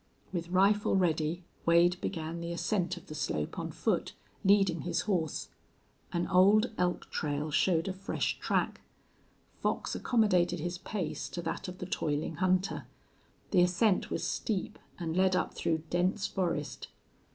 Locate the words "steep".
14.27-14.79